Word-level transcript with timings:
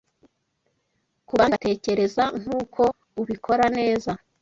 kubandi 1.27 1.53
batekereza 1.61 2.23
nkuko 2.41 2.81
ubikora 3.21 3.65
neza 3.77 4.11